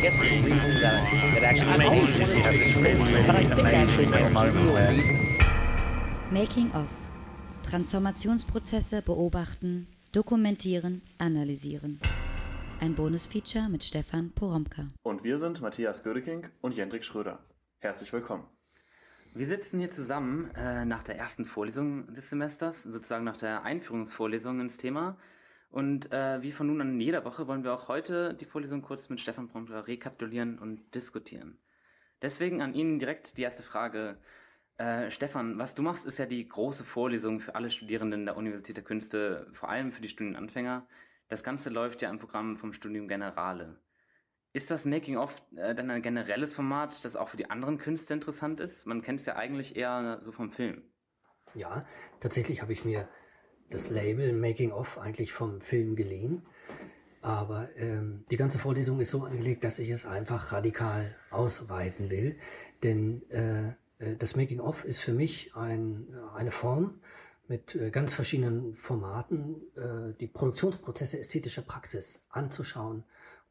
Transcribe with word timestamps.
guess 0.00 0.18
the 0.18 0.40
reason 0.42 0.80
that, 0.80 1.04
that 1.34 1.42
actually 1.44 1.76
but 1.76 1.80
I 1.84 3.44
think 3.54 3.66
actually 3.66 4.06
the 4.06 4.12
the 4.12 4.30
moment 4.30 4.72
where 4.72 4.94
Making 6.30 6.72
of. 6.72 6.88
Transformationsprozesse 7.62 9.02
beobachten, 9.02 9.86
dokumentieren, 10.12 11.02
analysieren. 11.18 12.00
Ein 12.80 12.94
Bonusfeature 12.94 13.68
mit 13.68 13.84
Stefan 13.84 14.32
Poromka. 14.32 14.88
Und 15.02 15.22
wir 15.22 15.38
sind 15.38 15.60
Matthias 15.60 16.02
Gödeking 16.02 16.46
und 16.62 16.74
Jendrik 16.74 17.04
Schröder. 17.04 17.38
Herzlich 17.80 18.12
willkommen. 18.12 18.44
Wir 19.34 19.46
sitzen 19.46 19.78
hier 19.78 19.90
zusammen 19.90 20.50
äh, 20.56 20.86
nach 20.86 21.02
der 21.02 21.18
ersten 21.18 21.44
Vorlesung 21.44 22.12
des 22.14 22.30
Semesters, 22.30 22.82
sozusagen 22.82 23.24
nach 23.24 23.36
der 23.36 23.64
Einführungsvorlesung 23.64 24.60
ins 24.60 24.78
Thema. 24.78 25.18
Und 25.70 26.12
äh, 26.12 26.42
wie 26.42 26.50
von 26.50 26.66
nun 26.66 26.80
an 26.80 26.94
in 26.94 27.00
jeder 27.00 27.24
Woche 27.24 27.46
wollen 27.46 27.62
wir 27.62 27.72
auch 27.72 27.88
heute 27.88 28.34
die 28.34 28.44
Vorlesung 28.44 28.82
kurz 28.82 29.08
mit 29.08 29.20
Stefan 29.20 29.48
Prompter 29.48 29.86
rekapitulieren 29.86 30.58
und 30.58 30.94
diskutieren. 30.94 31.58
Deswegen 32.22 32.60
an 32.60 32.74
Ihnen 32.74 32.98
direkt 32.98 33.38
die 33.38 33.42
erste 33.42 33.62
Frage. 33.62 34.18
Äh, 34.78 35.10
Stefan, 35.10 35.58
was 35.58 35.74
du 35.74 35.82
machst, 35.82 36.06
ist 36.06 36.18
ja 36.18 36.26
die 36.26 36.46
große 36.48 36.84
Vorlesung 36.84 37.40
für 37.40 37.54
alle 37.54 37.70
Studierenden 37.70 38.24
der 38.24 38.36
Universität 38.36 38.76
der 38.76 38.84
Künste, 38.84 39.46
vor 39.52 39.68
allem 39.68 39.92
für 39.92 40.02
die 40.02 40.08
Studienanfänger. 40.08 40.86
Das 41.28 41.44
Ganze 41.44 41.70
läuft 41.70 42.02
ja 42.02 42.10
im 42.10 42.18
Programm 42.18 42.56
vom 42.56 42.72
Studium 42.72 43.06
Generale. 43.06 43.78
Ist 44.52 44.72
das 44.72 44.84
Making-of 44.84 45.40
äh, 45.54 45.76
dann 45.76 45.90
ein 45.90 46.02
generelles 46.02 46.52
Format, 46.52 47.04
das 47.04 47.14
auch 47.14 47.28
für 47.28 47.36
die 47.36 47.48
anderen 47.48 47.78
Künste 47.78 48.12
interessant 48.12 48.58
ist? 48.58 48.86
Man 48.86 49.02
kennt 49.02 49.20
es 49.20 49.26
ja 49.26 49.36
eigentlich 49.36 49.76
eher 49.76 50.20
so 50.24 50.32
vom 50.32 50.50
Film. 50.50 50.82
Ja, 51.54 51.86
tatsächlich 52.18 52.60
habe 52.60 52.72
ich 52.72 52.84
mir 52.84 53.08
das 53.70 53.90
Label 53.90 54.32
Making 54.32 54.72
of 54.72 54.98
eigentlich 54.98 55.32
vom 55.32 55.60
Film 55.60 55.96
geliehen. 55.96 56.42
Aber 57.22 57.68
ähm, 57.76 58.24
die 58.30 58.36
ganze 58.36 58.58
Vorlesung 58.58 58.98
ist 59.00 59.10
so 59.10 59.24
angelegt, 59.24 59.64
dass 59.64 59.78
ich 59.78 59.90
es 59.90 60.06
einfach 60.06 60.52
radikal 60.52 61.14
ausweiten 61.30 62.10
will. 62.10 62.36
Denn 62.82 63.22
äh, 63.30 63.68
äh, 63.98 64.16
das 64.18 64.36
Making 64.36 64.60
of 64.60 64.84
ist 64.84 65.00
für 65.00 65.12
mich 65.12 65.54
ein, 65.54 66.08
eine 66.34 66.50
Form 66.50 67.00
mit 67.48 67.74
äh, 67.74 67.90
ganz 67.90 68.14
verschiedenen 68.14 68.74
Formaten, 68.74 69.56
äh, 69.76 70.18
die 70.18 70.28
Produktionsprozesse 70.28 71.18
ästhetischer 71.18 71.62
Praxis 71.62 72.24
anzuschauen 72.30 73.04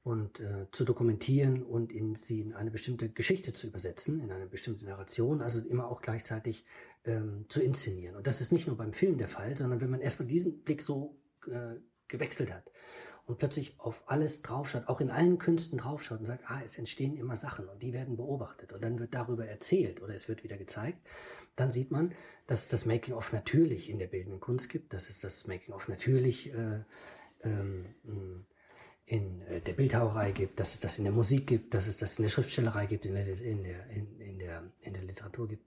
und 0.03 0.39
äh, 0.39 0.67
zu 0.72 0.86
dokumentieren 0.86 1.64
und 1.64 1.92
in 1.92 2.16
sie 2.16 2.42
in 2.42 2.53
eine 2.53 2.72
bestimmte 2.72 3.09
Geschichte 3.09 3.53
zu 3.53 3.67
übersetzen, 3.67 4.22
in 4.22 4.31
eine 4.31 4.47
bestimmte 4.47 4.86
Narration, 4.86 5.42
also 5.42 5.59
immer 5.59 5.89
auch 5.89 6.02
gleichzeitig 6.02 6.66
ähm, 7.05 7.45
zu 7.50 7.61
inszenieren. 7.61 8.16
Und 8.16 8.25
das 8.25 8.42
ist 8.42 8.52
nicht 8.52 8.67
nur 8.67 8.77
beim 8.77 8.94
Film 8.94 9.17
der 9.17 9.27
Fall, 9.27 9.55
sondern 9.58 9.81
wenn 9.81 9.89
man 9.89 10.02
erstmal 10.02 10.27
diesen 10.27 10.64
Blick 10.64 10.81
so 10.81 11.17
äh, 11.47 11.75
gewechselt 12.08 12.53
hat 12.53 12.72
und 13.25 13.38
plötzlich 13.38 13.80
auf 13.80 14.03
alles 14.08 14.42
draufschaut, 14.42 14.88
auch 14.88 15.02
in 15.02 15.11
allen 15.11 15.38
Künsten 15.38 15.77
draufschaut 15.77 16.20
und 16.20 16.25
sagt, 16.25 16.45
ah, 16.47 16.61
es 16.64 16.77
entstehen 16.77 17.16
immer 17.16 17.36
Sachen 17.36 17.67
und 17.67 17.83
die 17.83 17.94
werden 17.94 18.16
beobachtet 18.16 18.73
und 18.73 18.83
dann 18.83 19.00
wird 19.00 19.14
darüber 19.14 19.45
erzählt 19.45 20.02
oder 20.02 20.16
es 20.16 20.27
wird 20.27 20.44
wieder 20.44 20.58
gezeigt, 20.58 20.97
dann 21.55 21.70
sieht 21.70 21.92
man, 21.92 22.16
dass 22.47 22.61
es 22.61 22.67
das 22.70 22.86
Making-of 22.86 23.31
natürlich 23.31 23.89
in 23.89 24.00
der 24.00 24.08
bildenden 24.08 24.39
Kunst 24.39 24.70
gibt, 24.70 24.94
dass 24.94 25.09
es 25.09 25.20
das 25.20 25.45
Making-of 25.45 25.89
natürlich 25.89 26.52
äh, 26.52 26.83
ähm, 27.44 27.86
in 29.09 29.41
äh, 29.47 29.59
der 29.59 29.73
Bildhauerei 29.73 30.31
gibt, 30.31 30.59
dass 30.59 30.75
es 30.75 30.81
das 30.81 30.99
in 30.99 31.03
der 31.03 31.13
Musik 31.13 31.47
gibt, 31.47 31.73
dass 31.73 31.88
es 31.88 31.97
das 31.97 32.17
in 32.17 32.23
der 32.23 32.29
Schriftstellerei 32.29 32.85
gibt, 32.85 33.05
in 33.05 33.15
der, 33.15 33.27
in 33.27 33.63
der, 33.63 33.89
in, 33.89 34.21
in 34.21 34.38
der, 34.38 34.63
in 34.81 34.93
der 34.93 35.02
Literatur 35.02 35.47
gibt. 35.47 35.65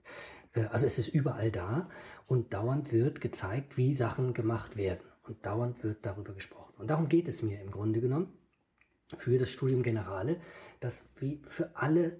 Äh, 0.53 0.61
also 0.71 0.85
es 0.85 0.97
ist 0.97 1.09
überall 1.09 1.51
da 1.51 1.89
und 2.25 2.53
dauernd 2.53 2.93
wird 2.93 3.19
gezeigt, 3.19 3.77
wie 3.77 3.93
Sachen 3.93 4.33
gemacht 4.33 4.77
werden. 4.77 5.01
Und 5.23 5.45
dauernd 5.45 5.83
wird 5.83 6.05
darüber 6.05 6.33
gesprochen. 6.33 6.73
Und 6.77 6.89
darum 6.89 7.09
geht 7.09 7.27
es 7.27 7.43
mir 7.43 7.61
im 7.61 7.69
Grunde 7.69 7.99
genommen 7.99 8.33
für 9.17 9.37
das 9.37 9.49
Studium 9.49 9.83
Generale, 9.83 10.37
das 10.79 11.09
wie 11.17 11.41
für 11.45 11.75
alle 11.75 12.19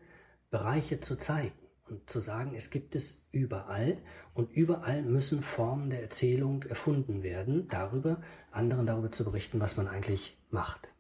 Bereiche 0.52 1.00
zu 1.00 1.16
zeigen 1.16 1.58
und 1.90 2.10
zu 2.10 2.20
sagen, 2.20 2.54
es 2.54 2.70
gibt 2.70 2.96
es 2.96 3.26
überall 3.32 3.98
und 4.34 4.52
überall 4.52 5.04
müssen 5.04 5.42
Formen 5.42 5.90
der 5.90 6.02
Erzählung 6.02 6.64
erfunden 6.64 7.24
werden, 7.24 7.68
darüber, 7.70 8.22
anderen 8.52 8.86
darüber 8.86 9.12
zu 9.12 9.24
berichten, 9.24 9.60
was 9.60 9.78
man 9.78 9.88
eigentlich 9.88 10.38
macht. 10.50 10.93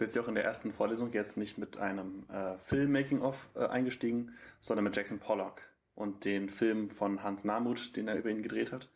Du 0.00 0.06
bist 0.06 0.16
ja 0.16 0.22
auch 0.22 0.28
in 0.28 0.34
der 0.34 0.44
ersten 0.44 0.72
Vorlesung 0.72 1.12
jetzt 1.12 1.36
nicht 1.36 1.58
mit 1.58 1.76
einem 1.76 2.24
äh, 2.32 2.56
Film-Making-of 2.56 3.50
äh, 3.54 3.66
eingestiegen, 3.66 4.34
sondern 4.58 4.84
mit 4.84 4.96
Jackson 4.96 5.18
Pollock 5.18 5.60
und 5.94 6.24
den 6.24 6.48
Film 6.48 6.88
von 6.88 7.22
Hans 7.22 7.44
Namuth, 7.44 7.94
den 7.96 8.08
er 8.08 8.16
über 8.16 8.30
ihn 8.30 8.42
gedreht 8.42 8.72
hat, 8.72 8.88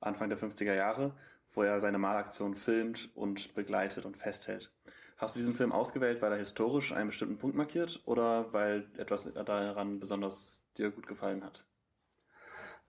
Anfang 0.00 0.28
der 0.28 0.36
50er 0.36 0.74
Jahre, 0.74 1.16
wo 1.54 1.62
er 1.62 1.80
seine 1.80 1.96
Malaktion 1.96 2.56
filmt 2.56 3.08
und 3.14 3.54
begleitet 3.54 4.04
und 4.04 4.18
festhält. 4.18 4.70
Hast 5.16 5.34
du 5.34 5.38
diesen 5.38 5.54
Film 5.54 5.72
ausgewählt, 5.72 6.20
weil 6.20 6.32
er 6.32 6.38
historisch 6.38 6.92
einen 6.92 7.08
bestimmten 7.08 7.38
Punkt 7.38 7.56
markiert 7.56 8.02
oder 8.04 8.52
weil 8.52 8.86
etwas 8.98 9.24
daran 9.32 9.98
besonders 9.98 10.60
dir 10.76 10.90
gut 10.90 11.06
gefallen 11.06 11.42
hat? 11.42 11.64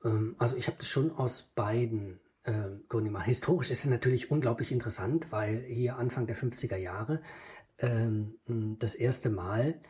Ähm, 0.04 0.36
also 0.40 0.58
ich 0.58 0.68
habe 0.68 0.76
das 0.78 0.90
schon 0.90 1.10
aus 1.16 1.42
beiden 1.42 2.20
ähm, 2.46 2.84
gemacht. 2.90 3.26
Historisch 3.26 3.72
ist 3.72 3.86
es 3.86 3.90
natürlich 3.90 4.32
unglaublich 4.32 4.72
interessant, 4.72 5.32
weil 5.32 5.64
hier 5.68 5.98
Anfang 5.98 6.28
der 6.28 6.36
50er 6.36 6.78
Jahre 6.78 7.22
ähm, 7.80 8.36
das 8.80 8.96
erste 8.96 9.30
Mal 9.30 9.82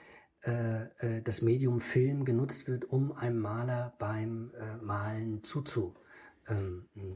äh, 0.45 0.83
äh, 0.99 1.21
das 1.21 1.41
Medium 1.41 1.79
Film 1.79 2.25
genutzt 2.25 2.67
wird, 2.67 2.85
um 2.85 3.11
einem 3.11 3.39
Maler 3.39 3.95
beim 3.99 4.51
äh, 4.59 4.77
Malen 4.77 5.43
zuzuschauen 5.43 5.95
ähm, 5.95 6.04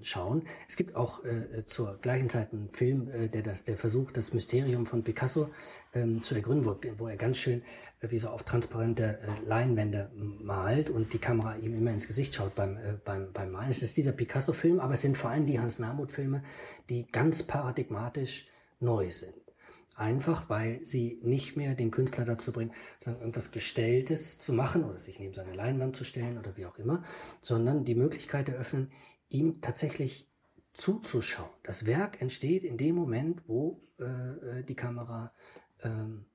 schauen. 0.02 0.44
Es 0.68 0.76
gibt 0.76 0.96
auch 0.96 1.24
äh, 1.24 1.64
zur 1.66 1.98
gleichen 2.02 2.30
Zeit 2.30 2.52
einen 2.52 2.70
Film, 2.74 3.10
äh, 3.12 3.30
der 3.30 3.44
das, 3.44 3.64
der 3.64 3.78
versucht, 3.78 4.18
das 4.18 4.34
Mysterium 4.34 4.88
von 4.88 5.04
Picasso 5.04 5.50
ähm, 5.94 6.24
zu 6.24 6.36
ergründen, 6.36 6.66
wo, 6.66 6.78
wo 6.98 7.08
er 7.08 7.16
ganz 7.16 7.38
schön 7.38 7.62
äh, 8.02 8.10
wie 8.10 8.20
so 8.20 8.30
auf 8.30 8.44
transparente 8.44 9.20
äh, 9.22 9.46
Leinwände 9.46 10.12
malt 10.16 10.90
und 10.90 11.14
die 11.14 11.20
Kamera 11.20 11.58
ihm 11.58 11.76
immer 11.76 11.92
ins 11.92 12.08
Gesicht 12.08 12.36
schaut 12.36 12.56
beim, 12.56 12.78
äh, 12.78 12.98
beim, 13.04 13.32
beim 13.34 13.52
Malen. 13.52 13.70
Es 13.70 13.84
ist 13.84 13.98
dieser 13.98 14.12
Picasso-Film, 14.12 14.80
aber 14.80 14.94
es 14.94 15.02
sind 15.02 15.18
vor 15.18 15.30
allem 15.30 15.46
die 15.46 15.60
Hans-Namuth-Filme, 15.60 16.44
die 16.90 17.08
ganz 17.12 17.44
paradigmatisch 17.44 18.48
neu 18.80 19.12
sind. 19.12 19.34
Einfach, 19.96 20.50
weil 20.50 20.80
sie 20.86 21.20
nicht 21.24 21.58
mehr 21.58 21.76
den 21.76 21.92
Künstler 21.92 22.24
dazu 22.24 22.54
bringen, 22.54 22.72
sagen, 23.00 23.20
irgendwas 23.20 23.52
Gestelltes 23.52 24.38
zu 24.38 24.54
machen 24.54 24.86
oder 24.86 24.98
sich 24.98 25.20
neben 25.20 25.34
seine 25.34 25.54
Leinwand 25.54 25.94
zu 25.94 26.06
stellen 26.06 26.38
oder 26.38 26.56
wie 26.56 26.66
auch 26.66 26.78
immer, 26.78 27.04
sondern 27.42 27.84
die 27.84 27.96
Möglichkeit 27.96 28.48
eröffnen, 28.48 28.92
ihm 29.30 29.62
tatsächlich 29.62 30.28
zuzuschauen. 30.74 31.50
Das 31.64 31.86
Werk 31.86 32.22
entsteht 32.22 32.64
in 32.64 32.78
dem 32.78 32.96
Moment, 32.96 33.42
wo 33.48 33.82
äh, 33.98 34.64
die 34.64 34.76
Kamera 34.76 35.34
ähm, 35.84 36.26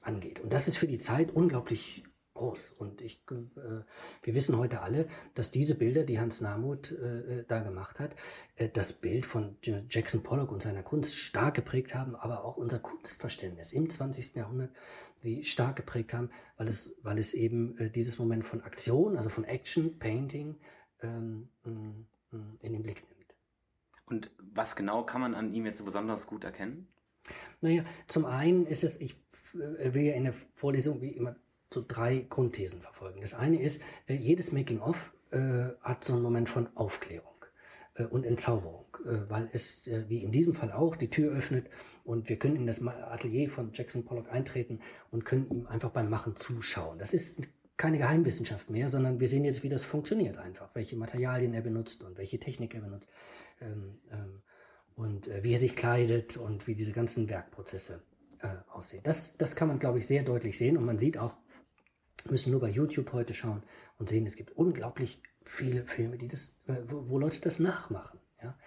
angeht. 0.00 0.40
Und 0.40 0.52
das 0.52 0.68
ist 0.68 0.76
für 0.76 0.86
die 0.86 0.98
Zeit 0.98 1.30
unglaublich 1.30 2.04
groß. 2.34 2.70
Und 2.70 3.00
ich, 3.02 3.22
äh, 3.30 3.34
wir 4.22 4.34
wissen 4.34 4.56
heute 4.56 4.80
alle, 4.80 5.08
dass 5.34 5.50
diese 5.50 5.74
Bilder, 5.74 6.04
die 6.04 6.18
Hans 6.18 6.40
Namuth 6.40 6.92
äh, 6.92 7.44
da 7.46 7.60
gemacht 7.60 8.00
hat, 8.00 8.14
äh, 8.56 8.68
das 8.68 8.92
Bild 8.92 9.26
von 9.26 9.56
Jackson 9.62 10.22
Pollock 10.22 10.50
und 10.50 10.62
seiner 10.62 10.82
Kunst 10.82 11.16
stark 11.16 11.54
geprägt 11.54 11.94
haben, 11.94 12.14
aber 12.14 12.44
auch 12.44 12.56
unser 12.56 12.78
Kunstverständnis 12.78 13.72
im 13.72 13.90
20. 13.90 14.34
Jahrhundert 14.34 14.70
wie 15.22 15.44
stark 15.44 15.76
geprägt 15.76 16.14
haben, 16.14 16.30
weil 16.56 16.68
es, 16.68 16.96
weil 17.02 17.18
es 17.18 17.34
eben 17.34 17.76
äh, 17.78 17.90
dieses 17.90 18.18
Moment 18.18 18.46
von 18.46 18.62
Aktion, 18.62 19.16
also 19.16 19.28
von 19.28 19.44
Action, 19.44 19.98
Painting, 19.98 20.56
ähm, 21.02 21.48
in 22.60 22.72
den 22.72 22.82
Blick 22.82 23.02
nimmt. 23.08 23.34
Und 24.06 24.30
was 24.38 24.76
genau 24.76 25.04
kann 25.04 25.20
man 25.20 25.34
an 25.34 25.52
ihm 25.52 25.66
jetzt 25.66 25.78
so 25.78 25.84
besonders 25.84 26.26
gut 26.26 26.44
erkennen? 26.44 26.88
Naja, 27.60 27.84
zum 28.06 28.24
einen 28.24 28.66
ist 28.66 28.82
es, 28.84 29.00
ich 29.00 29.16
äh, 29.54 29.94
will 29.94 30.02
ja 30.02 30.14
in 30.14 30.24
der 30.24 30.34
Vorlesung 30.54 31.00
wie 31.00 31.10
immer 31.10 31.36
so 31.72 31.84
drei 31.86 32.26
Grundthesen 32.28 32.80
verfolgen. 32.80 33.20
Das 33.20 33.34
eine 33.34 33.60
ist, 33.60 33.80
äh, 34.06 34.14
jedes 34.14 34.52
Making-of 34.52 35.12
äh, 35.30 35.68
hat 35.80 36.04
so 36.04 36.14
einen 36.14 36.22
Moment 36.22 36.48
von 36.48 36.68
Aufklärung 36.76 37.26
und 38.10 38.24
Entzauberung, 38.24 38.86
weil 39.28 39.50
es, 39.52 39.86
wie 40.06 40.22
in 40.22 40.30
diesem 40.30 40.54
Fall 40.54 40.72
auch, 40.72 40.96
die 40.96 41.10
Tür 41.10 41.32
öffnet 41.32 41.68
und 42.04 42.28
wir 42.28 42.38
können 42.38 42.56
in 42.56 42.66
das 42.66 42.80
Atelier 42.86 43.50
von 43.50 43.72
Jackson 43.74 44.04
Pollock 44.04 44.30
eintreten 44.30 44.78
und 45.10 45.24
können 45.24 45.50
ihm 45.50 45.66
einfach 45.66 45.90
beim 45.90 46.08
Machen 46.08 46.36
zuschauen. 46.36 46.98
Das 46.98 47.12
ist 47.12 47.40
keine 47.80 47.96
Geheimwissenschaft 47.96 48.68
mehr, 48.68 48.88
sondern 48.88 49.20
wir 49.20 49.28
sehen 49.28 49.42
jetzt, 49.42 49.62
wie 49.62 49.70
das 49.70 49.84
funktioniert 49.84 50.36
einfach, 50.36 50.68
welche 50.74 50.96
Materialien 50.96 51.54
er 51.54 51.62
benutzt 51.62 52.02
und 52.02 52.18
welche 52.18 52.38
Technik 52.38 52.74
er 52.74 52.82
benutzt 52.82 53.08
ähm, 53.62 53.98
ähm, 54.12 54.42
und 54.96 55.28
äh, 55.28 55.42
wie 55.42 55.54
er 55.54 55.58
sich 55.58 55.76
kleidet 55.76 56.36
und 56.36 56.66
wie 56.66 56.74
diese 56.74 56.92
ganzen 56.92 57.30
Werkprozesse 57.30 58.02
äh, 58.42 58.48
aussehen. 58.70 59.02
Das, 59.02 59.38
das 59.38 59.56
kann 59.56 59.68
man, 59.68 59.78
glaube 59.78 59.98
ich, 59.98 60.06
sehr 60.06 60.22
deutlich 60.22 60.58
sehen 60.58 60.76
und 60.76 60.84
man 60.84 60.98
sieht 60.98 61.16
auch, 61.16 61.32
müssen 62.28 62.50
nur 62.50 62.60
bei 62.60 62.68
YouTube 62.68 63.14
heute 63.14 63.32
schauen 63.32 63.62
und 63.98 64.10
sehen, 64.10 64.26
es 64.26 64.36
gibt 64.36 64.52
unglaublich 64.52 65.22
viele 65.46 65.86
Filme, 65.86 66.18
die 66.18 66.28
das, 66.28 66.54
äh, 66.66 66.74
wo, 66.86 67.08
wo 67.08 67.18
Leute 67.18 67.40
das 67.40 67.60
nachmachen. 67.60 68.20
Ja? 68.42 68.58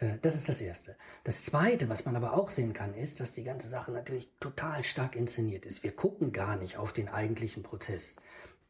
Äh, 0.00 0.18
das 0.22 0.34
ist 0.34 0.48
das 0.48 0.60
Erste. 0.60 0.96
Das 1.24 1.44
Zweite, 1.44 1.88
was 1.88 2.04
man 2.04 2.16
aber 2.16 2.34
auch 2.34 2.50
sehen 2.50 2.72
kann, 2.72 2.94
ist, 2.94 3.20
dass 3.20 3.32
die 3.32 3.44
ganze 3.44 3.68
Sache 3.68 3.92
natürlich 3.92 4.28
total 4.40 4.82
stark 4.82 5.14
inszeniert 5.16 5.66
ist. 5.66 5.82
Wir 5.82 5.92
gucken 5.92 6.32
gar 6.32 6.56
nicht 6.56 6.76
auf 6.76 6.92
den 6.92 7.08
eigentlichen 7.08 7.62
Prozess. 7.62 8.16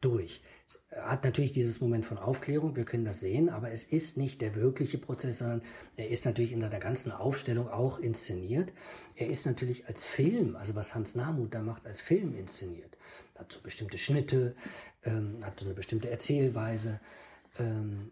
durch. 0.01 0.41
Es 0.67 0.81
hat 0.95 1.23
natürlich 1.23 1.51
dieses 1.51 1.79
Moment 1.79 2.05
von 2.05 2.17
Aufklärung, 2.17 2.75
wir 2.75 2.85
können 2.85 3.05
das 3.05 3.19
sehen, 3.19 3.49
aber 3.49 3.71
es 3.71 3.83
ist 3.83 4.17
nicht 4.17 4.41
der 4.41 4.55
wirkliche 4.55 4.97
Prozess, 4.97 5.37
sondern 5.37 5.61
er 5.95 6.09
ist 6.09 6.25
natürlich 6.25 6.51
in 6.51 6.61
seiner 6.61 6.79
ganzen 6.79 7.11
Aufstellung 7.11 7.69
auch 7.69 7.99
inszeniert. 7.99 8.73
Er 9.15 9.27
ist 9.27 9.45
natürlich 9.45 9.87
als 9.87 10.03
Film, 10.03 10.55
also 10.55 10.75
was 10.75 10.95
Hans 10.95 11.15
Namuth 11.15 11.53
da 11.53 11.61
macht, 11.61 11.85
als 11.85 12.01
Film 12.01 12.35
inszeniert. 12.35 12.97
Hat 13.37 13.51
so 13.51 13.61
bestimmte 13.61 13.97
Schnitte, 13.97 14.55
ähm, 15.03 15.37
hat 15.43 15.59
so 15.59 15.65
eine 15.65 15.75
bestimmte 15.75 16.09
Erzählweise, 16.09 16.99
ähm, 17.59 18.11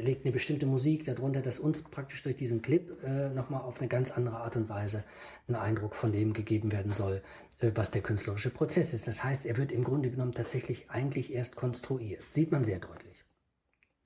legt 0.00 0.24
eine 0.24 0.32
bestimmte 0.32 0.66
Musik 0.66 1.04
darunter, 1.04 1.40
dass 1.40 1.60
uns 1.60 1.82
praktisch 1.82 2.22
durch 2.22 2.36
diesen 2.36 2.62
Clip 2.62 3.02
äh, 3.04 3.30
nochmal 3.30 3.62
auf 3.62 3.78
eine 3.78 3.88
ganz 3.88 4.10
andere 4.10 4.38
Art 4.38 4.56
und 4.56 4.68
Weise 4.68 5.04
ein 5.48 5.54
Eindruck 5.54 5.94
von 5.94 6.12
dem 6.12 6.32
gegeben 6.32 6.72
werden 6.72 6.92
soll, 6.92 7.22
äh, 7.60 7.70
was 7.74 7.90
der 7.90 8.02
künstlerische 8.02 8.50
Prozess 8.50 8.92
ist. 8.92 9.06
Das 9.06 9.22
heißt, 9.22 9.46
er 9.46 9.56
wird 9.56 9.70
im 9.70 9.84
Grunde 9.84 10.10
genommen 10.10 10.34
tatsächlich 10.34 10.90
eigentlich 10.90 11.32
erst 11.32 11.54
konstruiert. 11.54 12.22
Sieht 12.30 12.50
man 12.50 12.64
sehr 12.64 12.80
deutlich. 12.80 13.24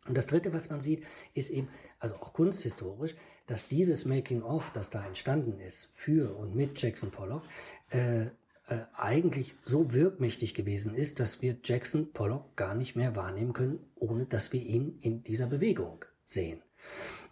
Und 0.06 0.16
das 0.16 0.26
Dritte, 0.26 0.52
was 0.52 0.70
man 0.70 0.80
sieht, 0.80 1.04
ist 1.34 1.50
eben, 1.50 1.68
also 1.98 2.16
auch 2.16 2.32
kunsthistorisch, 2.32 3.14
dass 3.46 3.68
dieses 3.68 4.04
Making-of, 4.06 4.70
das 4.72 4.90
da 4.90 5.04
entstanden 5.04 5.60
ist, 5.60 5.92
für 5.94 6.36
und 6.36 6.54
mit 6.54 6.80
Jackson 6.80 7.10
Pollock, 7.10 7.42
äh, 7.90 8.26
äh, 8.70 8.86
eigentlich 8.94 9.56
so 9.64 9.92
wirkmächtig 9.92 10.54
gewesen 10.54 10.94
ist, 10.94 11.18
dass 11.18 11.42
wir 11.42 11.56
Jackson 11.64 12.12
Pollock 12.12 12.56
gar 12.56 12.76
nicht 12.76 12.94
mehr 12.94 13.16
wahrnehmen 13.16 13.52
können, 13.52 13.80
ohne 13.96 14.26
dass 14.26 14.52
wir 14.52 14.62
ihn 14.62 14.96
in 15.00 15.24
dieser 15.24 15.48
Bewegung 15.48 16.04
sehen. 16.24 16.62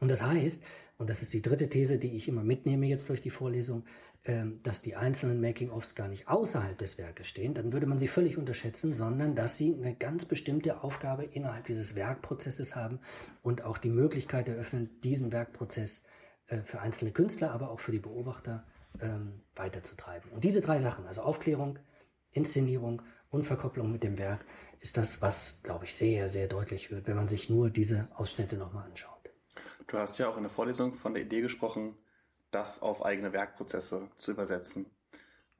Und 0.00 0.10
das 0.10 0.20
heißt, 0.20 0.62
und 0.96 1.08
das 1.08 1.22
ist 1.22 1.32
die 1.32 1.42
dritte 1.42 1.68
These, 1.68 1.98
die 1.98 2.16
ich 2.16 2.26
immer 2.26 2.42
mitnehme 2.42 2.86
jetzt 2.86 3.08
durch 3.08 3.20
die 3.20 3.30
Vorlesung, 3.30 3.84
ähm, 4.24 4.58
dass 4.64 4.82
die 4.82 4.96
einzelnen 4.96 5.40
Making-ofs 5.40 5.94
gar 5.94 6.08
nicht 6.08 6.26
außerhalb 6.26 6.76
des 6.76 6.98
Werkes 6.98 7.28
stehen, 7.28 7.54
dann 7.54 7.72
würde 7.72 7.86
man 7.86 8.00
sie 8.00 8.08
völlig 8.08 8.36
unterschätzen, 8.36 8.92
sondern 8.92 9.36
dass 9.36 9.56
sie 9.56 9.72
eine 9.72 9.94
ganz 9.94 10.24
bestimmte 10.24 10.82
Aufgabe 10.82 11.22
innerhalb 11.22 11.66
dieses 11.66 11.94
Werkprozesses 11.94 12.74
haben 12.74 12.98
und 13.42 13.62
auch 13.62 13.78
die 13.78 13.90
Möglichkeit 13.90 14.48
eröffnen, 14.48 14.90
diesen 15.04 15.30
Werkprozess 15.30 16.02
äh, 16.48 16.62
für 16.62 16.80
einzelne 16.80 17.12
Künstler, 17.12 17.52
aber 17.52 17.70
auch 17.70 17.78
für 17.78 17.92
die 17.92 18.00
Beobachter 18.00 18.66
ähm, 19.00 19.42
weiterzutreiben. 19.54 20.30
Und 20.32 20.44
diese 20.44 20.60
drei 20.60 20.80
Sachen, 20.80 21.06
also 21.06 21.22
Aufklärung, 21.22 21.78
Inszenierung 22.32 23.02
und 23.30 23.44
Verkopplung 23.44 23.90
mit 23.92 24.02
dem 24.02 24.18
Werk, 24.18 24.44
ist 24.80 24.96
das, 24.96 25.20
was, 25.22 25.62
glaube 25.62 25.84
ich, 25.84 25.94
sehr, 25.94 26.28
sehr 26.28 26.46
deutlich 26.46 26.90
wird, 26.90 27.06
wenn 27.06 27.16
man 27.16 27.28
sich 27.28 27.50
nur 27.50 27.70
diese 27.70 28.08
Ausschnitte 28.14 28.56
nochmal 28.56 28.84
anschaut. 28.84 29.30
Du 29.86 29.98
hast 29.98 30.18
ja 30.18 30.28
auch 30.28 30.36
in 30.36 30.42
der 30.42 30.50
Vorlesung 30.50 30.94
von 30.94 31.14
der 31.14 31.22
Idee 31.22 31.40
gesprochen, 31.40 31.96
das 32.50 32.82
auf 32.82 33.04
eigene 33.04 33.32
Werkprozesse 33.32 34.08
zu 34.16 34.30
übersetzen. 34.30 34.86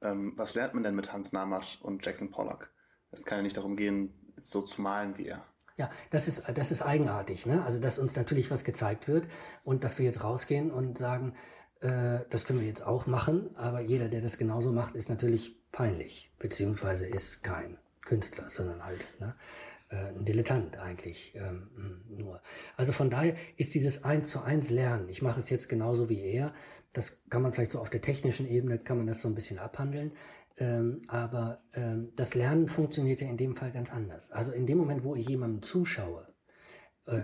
Ähm, 0.01 0.33
was 0.37 0.55
lernt 0.55 0.73
man 0.73 0.83
denn 0.83 0.95
mit 0.95 1.11
Hans 1.11 1.31
Namasch 1.31 1.79
und 1.81 2.05
Jackson 2.05 2.31
Pollock? 2.31 2.69
Es 3.11 3.25
kann 3.25 3.39
ja 3.39 3.41
nicht 3.43 3.57
darum 3.57 3.75
gehen, 3.75 4.13
so 4.43 4.61
zu 4.61 4.81
malen 4.81 5.17
wie 5.17 5.27
er. 5.27 5.43
Ja, 5.77 5.89
das 6.09 6.27
ist, 6.27 6.43
das 6.53 6.71
ist 6.71 6.81
eigenartig. 6.81 7.45
Ne? 7.45 7.63
Also, 7.63 7.79
dass 7.79 7.99
uns 7.99 8.15
natürlich 8.15 8.51
was 8.51 8.63
gezeigt 8.63 9.07
wird 9.07 9.27
und 9.63 9.83
dass 9.83 9.97
wir 9.97 10.05
jetzt 10.05 10.23
rausgehen 10.23 10.71
und 10.71 10.97
sagen, 10.97 11.35
äh, 11.81 12.19
das 12.29 12.45
können 12.45 12.59
wir 12.59 12.67
jetzt 12.67 12.85
auch 12.85 13.07
machen, 13.07 13.55
aber 13.55 13.81
jeder, 13.81 14.09
der 14.09 14.21
das 14.21 14.37
genauso 14.37 14.71
macht, 14.71 14.95
ist 14.95 15.09
natürlich 15.09 15.55
peinlich, 15.71 16.31
beziehungsweise 16.39 17.07
ist 17.07 17.43
kein 17.43 17.77
Künstler, 18.01 18.49
sondern 18.49 18.83
halt 18.83 19.07
ne, 19.19 19.35
äh, 19.89 20.09
ein 20.09 20.25
Dilettant 20.25 20.77
eigentlich 20.77 21.33
ähm, 21.35 22.01
nur. 22.09 22.41
Also 22.75 22.91
von 22.91 23.09
daher 23.09 23.35
ist 23.57 23.75
dieses 23.75 24.03
eins 24.03 24.29
zu 24.29 24.41
eins 24.41 24.69
Lernen, 24.69 25.09
ich 25.09 25.21
mache 25.21 25.39
es 25.39 25.49
jetzt 25.49 25.69
genauso 25.69 26.09
wie 26.09 26.21
er, 26.21 26.53
das 26.93 27.21
kann 27.29 27.41
man 27.41 27.53
vielleicht 27.53 27.71
so 27.71 27.79
auf 27.79 27.89
der 27.89 28.01
technischen 28.01 28.47
Ebene, 28.47 28.79
kann 28.79 28.97
man 28.97 29.07
das 29.07 29.21
so 29.21 29.27
ein 29.27 29.35
bisschen 29.35 29.59
abhandeln, 29.59 30.11
ähm, 30.57 31.03
aber 31.07 31.61
ähm, 31.73 32.11
das 32.15 32.33
Lernen 32.33 32.67
funktioniert 32.67 33.21
ja 33.21 33.29
in 33.29 33.37
dem 33.37 33.55
Fall 33.55 33.71
ganz 33.71 33.91
anders. 33.91 34.31
Also 34.31 34.51
in 34.51 34.65
dem 34.65 34.77
Moment, 34.77 35.03
wo 35.03 35.15
ich 35.15 35.27
jemandem 35.27 35.61
zuschaue, 35.61 36.27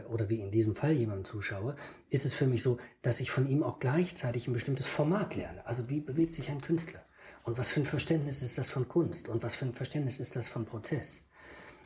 oder 0.09 0.29
wie 0.29 0.39
in 0.39 0.51
diesem 0.51 0.75
Fall 0.75 0.93
jemandem 0.93 1.25
zuschaue, 1.25 1.75
ist 2.09 2.25
es 2.25 2.33
für 2.33 2.47
mich 2.47 2.61
so, 2.61 2.77
dass 3.01 3.19
ich 3.19 3.31
von 3.31 3.47
ihm 3.47 3.63
auch 3.63 3.79
gleichzeitig 3.79 4.47
ein 4.47 4.53
bestimmtes 4.53 4.87
Format 4.87 5.35
lerne. 5.35 5.65
Also 5.65 5.89
wie 5.89 5.99
bewegt 5.99 6.33
sich 6.33 6.49
ein 6.49 6.61
Künstler? 6.61 7.03
Und 7.43 7.57
was 7.57 7.69
für 7.69 7.81
ein 7.81 7.85
Verständnis 7.85 8.41
ist 8.41 8.57
das 8.57 8.69
von 8.69 8.87
Kunst? 8.87 9.29
Und 9.29 9.43
was 9.43 9.55
für 9.55 9.65
ein 9.65 9.73
Verständnis 9.73 10.19
ist 10.19 10.35
das 10.35 10.47
von 10.47 10.65
Prozess? 10.65 11.27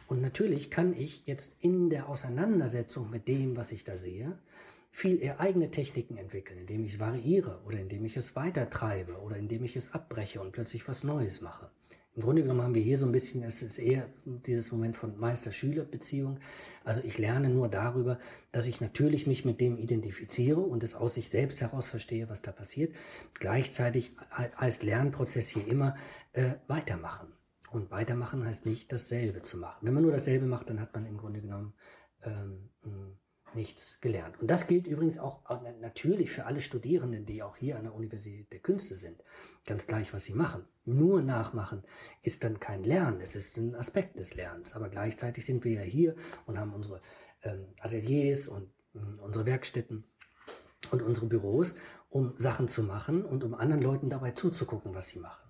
Und 0.07 0.21
natürlich 0.21 0.71
kann 0.71 0.95
ich 0.95 1.27
jetzt 1.27 1.55
in 1.59 1.89
der 1.89 2.09
Auseinandersetzung 2.09 3.09
mit 3.09 3.27
dem, 3.27 3.55
was 3.55 3.71
ich 3.71 3.83
da 3.83 3.95
sehe, 3.95 4.39
viel 4.91 5.21
eher 5.21 5.39
eigene 5.39 5.69
Techniken 5.69 6.17
entwickeln, 6.17 6.59
indem 6.59 6.83
ich 6.83 6.93
es 6.93 6.99
variiere 6.99 7.61
oder 7.65 7.79
indem 7.79 8.05
ich 8.05 8.17
es 8.17 8.35
weitertreibe 8.35 9.19
oder 9.19 9.37
indem 9.37 9.63
ich 9.63 9.75
es 9.75 9.93
abbreche 9.93 10.41
und 10.41 10.51
plötzlich 10.51 10.87
was 10.87 11.03
Neues 11.03 11.41
mache. 11.41 11.69
Im 12.19 12.25
Grunde 12.25 12.41
genommen 12.41 12.63
haben 12.63 12.75
wir 12.75 12.81
hier 12.81 12.99
so 12.99 13.05
ein 13.05 13.13
bisschen, 13.13 13.43
es 13.43 13.61
ist 13.61 13.79
eher 13.79 14.09
dieses 14.25 14.73
Moment 14.73 14.97
von 14.97 15.17
Meister-Schüler-Beziehung. 15.17 16.41
Also 16.83 17.01
ich 17.05 17.17
lerne 17.17 17.47
nur 17.47 17.69
darüber, 17.69 18.19
dass 18.51 18.67
ich 18.67 18.81
natürlich 18.81 19.25
mich 19.25 19.45
mit 19.45 19.61
dem 19.61 19.77
identifiziere 19.77 20.59
und 20.59 20.83
es 20.83 20.95
aus 20.95 21.13
sich 21.13 21.29
selbst 21.29 21.61
heraus 21.61 21.87
verstehe, 21.87 22.27
was 22.27 22.41
da 22.41 22.51
passiert. 22.51 22.93
Gleichzeitig 23.35 24.17
heißt 24.35 24.83
Lernprozess 24.83 25.47
hier 25.47 25.65
immer 25.65 25.95
äh, 26.33 26.55
weitermachen. 26.67 27.31
Und 27.71 27.89
weitermachen 27.89 28.43
heißt 28.43 28.65
nicht 28.65 28.91
dasselbe 28.91 29.41
zu 29.41 29.57
machen. 29.57 29.87
Wenn 29.87 29.93
man 29.93 30.03
nur 30.03 30.11
dasselbe 30.11 30.45
macht, 30.45 30.69
dann 30.69 30.81
hat 30.81 30.93
man 30.93 31.05
im 31.05 31.15
Grunde 31.15 31.39
genommen 31.39 31.73
ähm, 32.23 32.69
nichts 33.55 34.01
gelernt. 34.01 34.39
Und 34.39 34.47
das 34.47 34.67
gilt 34.67 34.87
übrigens 34.87 35.19
auch 35.19 35.41
natürlich 35.79 36.31
für 36.31 36.45
alle 36.45 36.61
Studierenden, 36.61 37.25
die 37.25 37.43
auch 37.43 37.57
hier 37.57 37.77
an 37.77 37.83
der 37.83 37.93
Universität 37.93 38.51
der 38.51 38.59
Künste 38.59 38.97
sind. 38.97 39.23
Ganz 39.65 39.87
gleich, 39.87 40.13
was 40.13 40.25
sie 40.25 40.33
machen. 40.33 40.65
Nur 40.85 41.21
nachmachen 41.21 41.83
ist 42.21 42.43
dann 42.43 42.59
kein 42.59 42.83
Lernen, 42.83 43.21
es 43.21 43.35
ist 43.35 43.57
ein 43.57 43.75
Aspekt 43.75 44.19
des 44.19 44.35
Lernens. 44.35 44.73
Aber 44.73 44.89
gleichzeitig 44.89 45.45
sind 45.45 45.63
wir 45.63 45.73
ja 45.73 45.81
hier 45.81 46.15
und 46.45 46.59
haben 46.59 46.73
unsere 46.73 47.01
ähm, 47.43 47.67
Ateliers 47.79 48.47
und 48.47 48.69
äh, 48.95 48.99
unsere 49.21 49.45
Werkstätten 49.45 50.03
und 50.91 51.01
unsere 51.01 51.27
Büros, 51.27 51.75
um 52.09 52.33
Sachen 52.37 52.67
zu 52.67 52.83
machen 52.83 53.23
und 53.23 53.43
um 53.43 53.53
anderen 53.53 53.81
Leuten 53.81 54.09
dabei 54.09 54.31
zuzugucken, 54.31 54.95
was 54.95 55.09
sie 55.09 55.19
machen. 55.19 55.49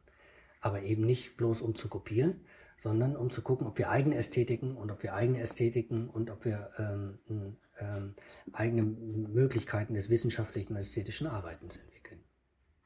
Aber 0.62 0.82
eben 0.82 1.06
nicht 1.06 1.38
bloß 1.38 1.62
um 1.62 1.76
zu 1.76 1.88
kopieren, 1.88 2.42
sondern 2.82 3.16
um 3.16 3.30
zu 3.30 3.42
gucken, 3.42 3.68
ob 3.68 3.78
wir 3.78 3.90
eigene 3.90 4.16
Ästhetiken 4.16 4.76
und 4.76 4.92
ob 4.92 5.04
wir 5.04 5.14
eigene 5.14 5.40
Ästhetiken 5.40 6.10
und 6.10 6.30
ob 6.30 6.46
wir 6.46 6.72
ähm, 6.78 7.58
ähm, 7.80 8.16
eigene 8.54 8.84
Möglichkeiten 8.84 9.94
des 9.94 10.10
wissenschaftlichen 10.10 10.74
und 10.74 10.80
ästhetischen 10.80 11.28
Arbeitens 11.28 11.78
entwickeln. 11.78 12.24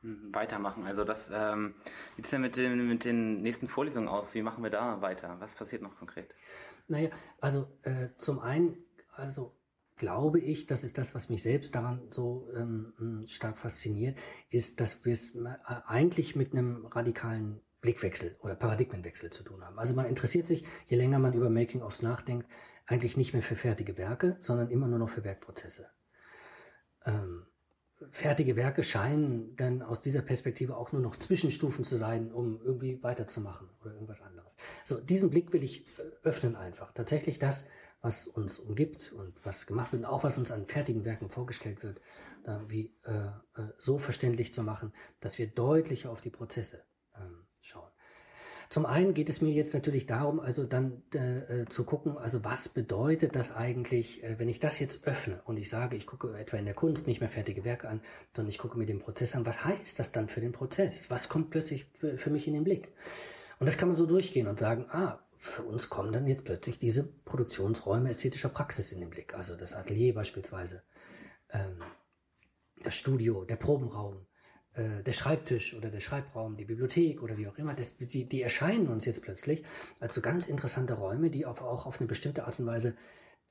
Mhm, 0.01 0.33
weitermachen. 0.33 0.85
Also 0.85 1.03
das, 1.03 1.29
ähm, 1.33 1.75
wie 2.15 2.21
sieht 2.21 2.25
es 2.25 2.31
denn 2.31 2.41
mit 2.41 2.57
den, 2.57 2.87
mit 2.87 3.05
den 3.05 3.41
nächsten 3.41 3.67
Vorlesungen 3.67 4.07
aus? 4.07 4.33
Wie 4.35 4.41
machen 4.41 4.63
wir 4.63 4.69
da 4.69 5.01
weiter? 5.01 5.37
Was 5.39 5.55
passiert 5.55 5.81
noch 5.81 5.97
konkret? 5.97 6.33
Naja, 6.87 7.09
also 7.39 7.67
äh, 7.83 8.09
zum 8.17 8.39
einen, 8.39 8.77
also 9.11 9.55
glaube 9.95 10.39
ich, 10.39 10.65
das 10.65 10.83
ist 10.83 10.97
das, 10.97 11.15
was 11.15 11.29
mich 11.29 11.43
selbst 11.43 11.75
daran 11.75 12.01
so 12.09 12.49
ähm, 12.55 13.23
stark 13.27 13.57
fasziniert, 13.57 14.19
ist, 14.49 14.79
dass 14.79 15.05
wir 15.05 15.13
es 15.13 15.35
äh, 15.35 15.55
eigentlich 15.85 16.35
mit 16.35 16.51
einem 16.51 16.85
radikalen 16.87 17.61
Blickwechsel 17.83 18.35
oder 18.41 18.55
Paradigmenwechsel 18.55 19.29
zu 19.29 19.43
tun 19.43 19.63
haben. 19.63 19.77
Also 19.77 19.93
man 19.93 20.05
interessiert 20.05 20.47
sich, 20.47 20.63
je 20.87 20.97
länger 20.97 21.19
man 21.19 21.33
über 21.33 21.49
Making-ofs 21.49 22.01
nachdenkt, 22.01 22.47
eigentlich 22.87 23.17
nicht 23.17 23.33
mehr 23.33 23.43
für 23.43 23.57
fertige 23.57 23.97
Werke, 23.97 24.37
sondern 24.39 24.71
immer 24.71 24.87
nur 24.87 24.99
noch 24.99 25.09
für 25.09 25.23
Werkprozesse. 25.23 25.89
Ähm, 27.05 27.45
fertige 28.11 28.55
Werke 28.55 28.83
scheinen 28.83 29.55
dann 29.57 29.81
aus 29.81 29.99
dieser 29.99 30.21
Perspektive 30.21 30.77
auch 30.77 30.93
nur 30.93 31.01
noch 31.01 31.17
Zwischenstufen 31.17 31.83
zu 31.83 31.97
sein, 31.97 32.31
um 32.31 32.61
irgendwie 32.63 33.03
weiterzumachen 33.03 33.69
oder 33.81 33.93
irgendwas 33.93 34.21
anderes. 34.21 34.55
So, 34.85 35.01
diesen 35.01 35.29
Blick 35.29 35.51
will 35.51 35.63
ich 35.63 35.85
öffnen 36.23 36.55
einfach. 36.55 36.93
Tatsächlich 36.93 37.37
das, 37.37 37.65
was 38.01 38.27
uns 38.27 38.59
umgibt 38.59 39.11
und 39.11 39.33
was 39.45 39.67
gemacht 39.67 39.91
wird, 39.91 40.03
und 40.03 40.09
auch 40.09 40.23
was 40.23 40.37
uns 40.37 40.51
an 40.51 40.67
fertigen 40.67 41.03
Werken 41.03 41.29
vorgestellt 41.29 41.83
wird, 41.83 41.99
dann 42.45 42.69
wie 42.69 42.95
äh, 43.03 43.11
äh 43.61 43.67
so 43.77 43.97
verständlich 43.97 44.53
zu 44.53 44.63
machen, 44.63 44.93
dass 45.19 45.37
wir 45.37 45.47
deutlicher 45.47 46.11
auf 46.11 46.21
die 46.21 46.29
Prozesse 46.29 46.85
schauen. 47.65 47.89
Zum 48.69 48.87
einen 48.87 49.13
geht 49.13 49.29
es 49.29 49.41
mir 49.41 49.51
jetzt 49.51 49.73
natürlich 49.75 50.07
darum, 50.07 50.39
also 50.39 50.63
dann 50.63 51.03
äh, 51.13 51.61
äh, 51.61 51.65
zu 51.65 51.83
gucken, 51.83 52.17
also 52.17 52.43
was 52.43 52.69
bedeutet 52.69 53.35
das 53.35 53.55
eigentlich, 53.55 54.23
äh, 54.23 54.39
wenn 54.39 54.49
ich 54.49 54.59
das 54.59 54.79
jetzt 54.79 55.05
öffne 55.05 55.41
und 55.45 55.57
ich 55.57 55.69
sage, 55.69 55.95
ich 55.95 56.07
gucke 56.07 56.35
etwa 56.37 56.57
in 56.57 56.65
der 56.65 56.73
Kunst 56.73 57.05
nicht 57.05 57.19
mehr 57.19 57.29
fertige 57.29 57.63
Werke 57.63 57.87
an, 57.87 58.01
sondern 58.35 58.49
ich 58.49 58.57
gucke 58.57 58.77
mir 58.77 58.87
den 58.87 58.99
Prozess 58.99 59.35
an, 59.35 59.45
was 59.45 59.63
heißt 59.63 59.99
das 59.99 60.11
dann 60.11 60.27
für 60.27 60.41
den 60.41 60.53
Prozess? 60.53 61.11
Was 61.11 61.29
kommt 61.29 61.51
plötzlich 61.51 61.85
für, 61.93 62.17
für 62.17 62.31
mich 62.31 62.47
in 62.47 62.53
den 62.53 62.63
Blick? 62.63 62.91
Und 63.59 63.67
das 63.67 63.77
kann 63.77 63.89
man 63.89 63.95
so 63.95 64.07
durchgehen 64.07 64.47
und 64.47 64.57
sagen, 64.57 64.87
ah, 64.89 65.19
für 65.37 65.61
uns 65.61 65.89
kommen 65.89 66.11
dann 66.11 66.25
jetzt 66.25 66.43
plötzlich 66.43 66.79
diese 66.79 67.03
Produktionsräume 67.03 68.09
ästhetischer 68.09 68.49
Praxis 68.49 68.91
in 68.91 69.01
den 69.01 69.11
Blick. 69.11 69.35
Also 69.35 69.55
das 69.55 69.73
Atelier 69.73 70.15
beispielsweise, 70.15 70.81
ähm, 71.51 71.83
das 72.81 72.95
Studio, 72.95 73.45
der 73.45 73.57
Probenraum, 73.57 74.25
äh, 74.75 75.03
der 75.03 75.11
Schreibtisch 75.11 75.75
oder 75.75 75.89
der 75.89 75.99
Schreibraum, 75.99 76.57
die 76.57 76.65
Bibliothek 76.65 77.21
oder 77.21 77.37
wie 77.37 77.47
auch 77.47 77.57
immer, 77.57 77.73
das, 77.73 77.97
die, 77.97 78.25
die 78.25 78.41
erscheinen 78.41 78.87
uns 78.87 79.05
jetzt 79.05 79.23
plötzlich 79.23 79.63
als 79.99 80.13
so 80.13 80.21
ganz 80.21 80.47
interessante 80.47 80.93
Räume, 80.93 81.29
die 81.29 81.45
auf, 81.45 81.61
auch 81.61 81.85
auf 81.85 81.99
eine 81.99 82.07
bestimmte 82.07 82.45
Art 82.45 82.59
und 82.59 82.65
Weise 82.65 82.95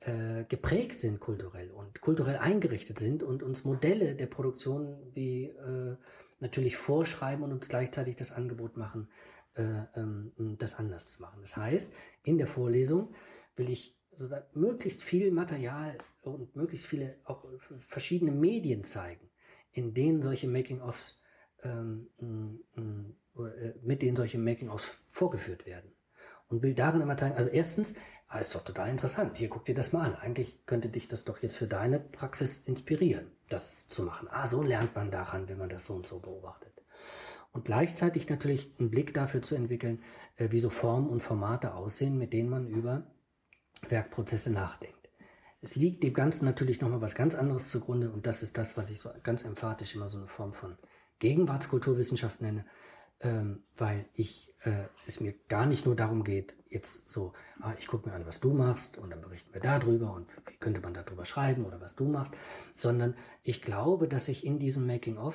äh, 0.01 0.43
geprägt 0.45 0.99
sind 0.99 1.19
kulturell 1.19 1.71
und 1.71 2.01
kulturell 2.01 2.37
eingerichtet 2.37 2.99
sind 2.99 3.23
und 3.23 3.41
uns 3.41 3.63
Modelle 3.63 4.15
der 4.15 4.27
Produktion 4.27 4.97
wie 5.13 5.45
äh, 5.45 5.95
natürlich 6.39 6.75
vorschreiben 6.75 7.43
und 7.43 7.53
uns 7.53 7.69
gleichzeitig 7.69 8.17
das 8.17 8.33
Angebot 8.33 8.75
machen, 8.75 9.07
äh, 9.55 9.63
ähm, 9.95 10.33
das 10.59 10.75
anders 10.75 11.07
zu 11.07 11.21
machen. 11.21 11.39
Das 11.39 11.55
heißt, 11.55 11.93
in 12.23 12.37
der 12.37 12.47
Vorlesung 12.47 13.13
will 13.55 13.69
ich 13.69 13.97
sozusagen 14.11 14.47
möglichst 14.59 15.01
viel 15.01 15.31
Material 15.31 15.97
und 16.21 16.55
möglichst 16.55 16.85
viele 16.85 17.15
auch 17.23 17.45
verschiedene 17.79 18.31
Medien 18.31 18.83
zeigen, 18.83 19.29
in 19.73 19.93
denen 19.93 20.21
solche 20.21 20.47
Making-ofs 20.47 21.21
ähm, 21.63 22.07
äh, 23.35 23.73
mit 23.81 24.01
denen 24.01 24.15
solche 24.15 24.37
Making-ofs 24.37 24.85
vorgeführt 25.09 25.65
werden. 25.65 25.91
Und 26.49 26.61
will 26.61 26.75
darin 26.75 27.01
immer 27.01 27.17
zeigen, 27.17 27.35
also 27.35 27.49
erstens, 27.49 27.95
ah, 28.27 28.37
ist 28.37 28.53
doch 28.53 28.63
total 28.63 28.89
interessant, 28.89 29.37
hier 29.37 29.49
guck 29.49 29.65
dir 29.65 29.73
das 29.73 29.91
mal 29.91 30.05
an. 30.05 30.15
Eigentlich 30.15 30.65
könnte 30.67 30.89
dich 30.89 31.07
das 31.07 31.23
doch 31.23 31.41
jetzt 31.41 31.57
für 31.57 31.65
deine 31.65 31.99
Praxis 31.99 32.59
inspirieren, 32.61 33.31
das 33.49 33.87
zu 33.87 34.03
machen. 34.03 34.27
Ah, 34.29 34.45
so 34.45 34.61
lernt 34.61 34.95
man 34.95 35.09
daran, 35.09 35.49
wenn 35.49 35.57
man 35.57 35.69
das 35.69 35.85
so 35.85 35.95
und 35.95 36.05
so 36.05 36.19
beobachtet. 36.19 36.71
Und 37.53 37.65
gleichzeitig 37.65 38.29
natürlich 38.29 38.71
einen 38.79 38.91
Blick 38.91 39.13
dafür 39.13 39.41
zu 39.41 39.55
entwickeln, 39.55 40.03
äh, 40.35 40.51
wie 40.51 40.59
so 40.59 40.69
Formen 40.69 41.09
und 41.09 41.21
Formate 41.21 41.73
aussehen, 41.73 42.17
mit 42.17 42.33
denen 42.33 42.49
man 42.49 42.67
über 42.67 43.07
Werkprozesse 43.89 44.51
nachdenkt. 44.51 45.02
Es 45.63 45.77
liegt 45.77 46.03
dem 46.03 46.13
Ganzen 46.13 46.43
natürlich 46.43 46.81
nochmal 46.81 46.99
was 46.99 47.15
ganz 47.15 47.35
anderes 47.35 47.69
zugrunde 47.69 48.11
und 48.11 48.27
das 48.27 48.43
ist 48.43 48.57
das, 48.57 48.75
was 48.75 48.89
ich 48.89 48.99
so 48.99 49.09
ganz 49.23 49.45
emphatisch 49.45 49.95
immer 49.95 50.09
so 50.09 50.17
eine 50.17 50.27
Form 50.27 50.53
von 50.53 50.77
Gegenwartskulturwissenschaft 51.19 52.41
nenne, 52.41 52.65
ähm, 53.21 53.63
weil 53.77 54.05
ich 54.13 54.53
äh, 54.63 54.87
es 55.07 55.21
mir 55.21 55.33
gar 55.47 55.65
nicht 55.65 55.85
nur 55.85 55.95
darum 55.95 56.25
geht, 56.25 56.53
jetzt 56.69 57.09
so, 57.09 57.31
ah, 57.61 57.73
ich 57.79 57.87
gucke 57.87 58.09
mir 58.09 58.15
an, 58.15 58.25
was 58.25 58.41
du 58.41 58.51
machst 58.51 58.97
und 58.97 59.09
dann 59.09 59.21
berichten 59.21 59.53
wir 59.53 59.61
darüber 59.61 60.13
und 60.13 60.27
wie 60.49 60.57
könnte 60.57 60.81
man 60.81 60.93
darüber 60.93 61.23
schreiben 61.23 61.63
oder 61.63 61.79
was 61.79 61.95
du 61.95 62.09
machst, 62.09 62.35
sondern 62.75 63.15
ich 63.41 63.61
glaube, 63.61 64.09
dass 64.09 64.25
sich 64.25 64.45
in 64.45 64.59
diesem 64.59 64.85
Making-of 64.85 65.33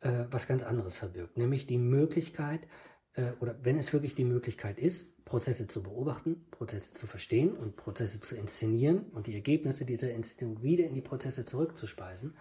äh, 0.00 0.26
was 0.30 0.46
ganz 0.46 0.62
anderes 0.62 0.98
verbirgt, 0.98 1.38
nämlich 1.38 1.66
die 1.66 1.78
Möglichkeit, 1.78 2.68
äh, 3.14 3.32
oder 3.40 3.56
wenn 3.62 3.78
es 3.78 3.92
wirklich 3.92 4.14
die 4.14 4.24
Möglichkeit 4.24 4.78
ist, 4.78 5.24
Prozesse 5.24 5.66
zu 5.66 5.82
beobachten, 5.82 6.44
Prozesse 6.50 6.92
zu 6.92 7.06
verstehen 7.06 7.54
und 7.56 7.76
Prozesse 7.76 8.20
zu 8.20 8.36
inszenieren 8.36 9.06
und 9.12 9.26
die 9.26 9.34
Ergebnisse 9.34 9.84
dieser 9.84 10.12
Inszenierung 10.12 10.62
wieder 10.62 10.84
in 10.84 10.94
die 10.94 11.00
Prozesse 11.00 11.46
zurückzuspeisen, 11.46 12.34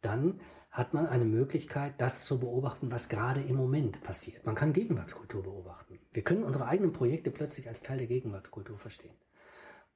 dann 0.00 0.40
hat 0.70 0.92
man 0.92 1.06
eine 1.06 1.24
Möglichkeit, 1.24 1.94
das 1.98 2.24
zu 2.26 2.40
beobachten, 2.40 2.90
was 2.90 3.08
gerade 3.08 3.40
im 3.40 3.54
Moment 3.54 4.02
passiert. 4.02 4.44
Man 4.44 4.56
kann 4.56 4.72
Gegenwartskultur 4.72 5.44
beobachten. 5.44 6.00
Wir 6.12 6.24
können 6.24 6.42
unsere 6.42 6.66
eigenen 6.66 6.92
Projekte 6.92 7.30
plötzlich 7.30 7.68
als 7.68 7.82
Teil 7.82 7.98
der 7.98 8.08
Gegenwartskultur 8.08 8.76
verstehen. 8.76 9.14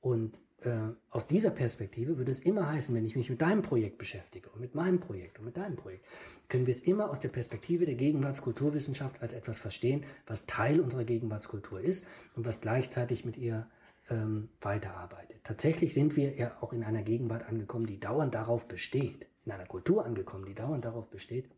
Und 0.00 0.40
äh, 0.62 0.88
aus 1.10 1.26
dieser 1.26 1.50
Perspektive 1.50 2.18
würde 2.18 2.30
es 2.30 2.40
immer 2.40 2.68
heißen, 2.68 2.94
wenn 2.94 3.04
ich 3.04 3.14
mich 3.14 3.30
mit 3.30 3.40
deinem 3.40 3.62
Projekt 3.62 3.98
beschäftige 3.98 4.48
und 4.50 4.60
mit 4.60 4.74
meinem 4.74 4.98
Projekt 4.98 5.38
und 5.38 5.44
mit 5.44 5.56
deinem 5.56 5.76
Projekt, 5.76 6.04
können 6.48 6.66
wir 6.66 6.74
es 6.74 6.80
immer 6.80 7.10
aus 7.10 7.20
der 7.20 7.28
Perspektive 7.28 7.86
der 7.86 7.94
Gegenwartskulturwissenschaft 7.94 9.22
als 9.22 9.32
etwas 9.32 9.58
verstehen, 9.58 10.04
was 10.26 10.46
Teil 10.46 10.80
unserer 10.80 11.04
Gegenwartskultur 11.04 11.80
ist 11.80 12.04
und 12.34 12.44
was 12.44 12.60
gleichzeitig 12.60 13.24
mit 13.24 13.36
ihr 13.36 13.68
ähm, 14.10 14.48
weiterarbeitet. 14.60 15.38
Tatsächlich 15.44 15.94
sind 15.94 16.16
wir 16.16 16.34
ja 16.34 16.56
auch 16.60 16.72
in 16.72 16.82
einer 16.82 17.02
Gegenwart 17.02 17.48
angekommen, 17.48 17.86
die 17.86 18.00
dauernd 18.00 18.34
darauf 18.34 18.66
besteht, 18.66 19.26
in 19.44 19.52
einer 19.52 19.66
Kultur 19.66 20.04
angekommen, 20.04 20.44
die 20.44 20.54
dauernd 20.54 20.84
darauf 20.84 21.08
besteht, 21.08 21.48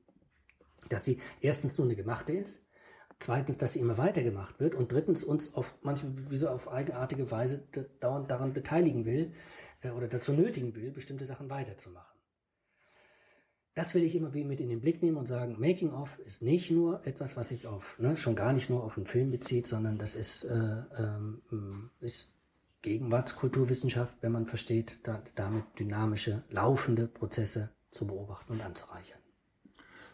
dass 0.89 1.05
sie 1.05 1.21
erstens 1.41 1.79
nur 1.79 1.87
eine 1.87 1.97
gemachte 1.97 2.33
ist, 2.33 2.63
zweitens, 3.21 3.59
dass 3.59 3.75
sie 3.75 3.81
immer 3.81 3.99
weiter 3.99 4.23
gemacht 4.23 4.59
wird 4.59 4.75
und 4.75 4.91
drittens 4.91 5.23
uns 5.23 5.55
auf 5.55 5.75
manchmal 5.83 6.13
wie 6.31 6.37
so 6.37 6.49
auf 6.49 6.69
eigenartige 6.69 7.31
Weise 7.31 7.63
dauernd 8.01 8.31
daran 8.31 8.53
beteiligen 8.53 9.05
will 9.05 9.33
äh, 9.83 9.91
oder 9.91 10.09
dazu 10.09 10.33
nötigen 10.33 10.75
will, 10.75 10.91
bestimmte 10.91 11.25
Sachen 11.25 11.49
weiterzumachen. 11.49 12.11
Das 13.75 13.95
will 13.95 14.03
ich 14.03 14.17
immer 14.17 14.35
wie 14.35 14.45
mit 14.45 14.61
in 14.61 14.69
den 14.69 14.81
Blick 14.81 15.01
nehmen 15.01 15.17
und 15.17 15.29
sagen, 15.29 15.57
Making 15.61 15.93
of 15.93 16.19
ist 16.27 16.43
nicht 16.43 16.71
nur 16.71 17.07
etwas, 17.07 17.37
was 17.37 17.49
sich 17.49 17.67
auf, 17.67 17.99
ne, 18.01 18.17
schon 18.17 18.35
gar 18.35 18.53
nicht 18.53 18.69
nur 18.69 18.83
auf 18.83 18.97
einen 18.97 19.07
Film 19.07 19.31
bezieht, 19.31 19.67
sondern 19.69 19.97
das 19.97 20.17
ist, 20.17 20.45
äh, 20.45 20.83
ähm, 20.99 21.91
ist 22.01 22.33
Gegenwartskulturwissenschaft, 22.83 24.15
wenn 24.23 24.33
man 24.33 24.47
versteht, 24.47 25.01
da, 25.05 25.23
damit 25.35 25.65
dynamische, 25.79 26.43
laufende 26.51 27.07
Prozesse 27.07 27.71
zu 27.91 28.07
beobachten 28.07 28.55
und 28.55 28.65
anzureichern. 28.65 29.20